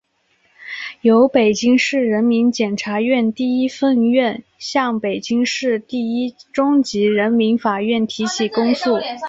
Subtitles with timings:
[1.01, 8.97] 由北京市人民检察院第一分院向北京市第一中级人民法院提起公诉